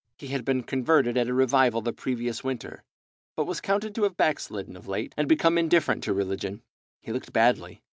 [0.17, 2.81] He had been converted at a revival the previous winter,
[3.35, 6.63] but was counted to have backslidden of late, and become indifferent to religion.
[7.01, 7.83] He looked badly.